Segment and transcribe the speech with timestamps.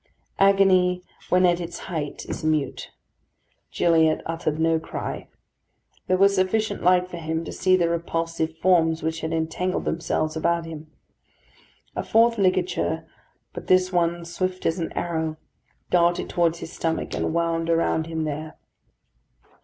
[0.39, 2.89] Agony when at its height is mute.
[3.71, 5.27] Gilliatt uttered no cry.
[6.07, 10.35] There was sufficient light for him to see the repulsive forms which had entangled themselves
[10.35, 10.89] about him.
[11.95, 13.05] A fourth ligature,
[13.53, 15.37] but this one swift as an arrow,
[15.91, 18.57] darted towards his stomach, and wound around him there.